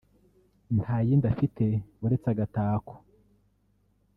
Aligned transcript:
nta 0.79 0.95
yindi 1.07 1.25
afite 1.33 1.65
uretse 2.03 2.27
Agatako’ 2.33 2.93